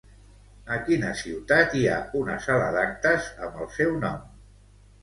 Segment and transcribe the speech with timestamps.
[0.77, 4.23] A quina ciutat hi ha una sala d'actes amb el seu nom?